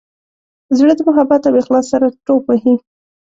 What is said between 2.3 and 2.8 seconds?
وهي.